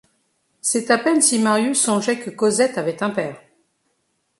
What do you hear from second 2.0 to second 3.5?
que Cosette avait un père.